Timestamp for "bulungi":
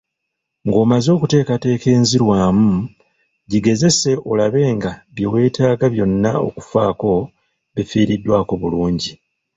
8.61-9.11